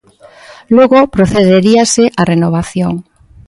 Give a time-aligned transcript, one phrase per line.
[0.77, 2.93] Logo procederíase á renovación.